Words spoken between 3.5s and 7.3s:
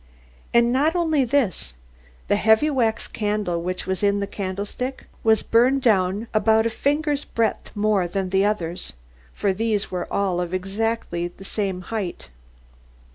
which was in the candlestick was burned down about a finger's